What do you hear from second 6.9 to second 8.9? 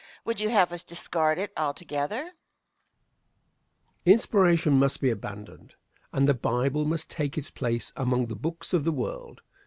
take its place among the books of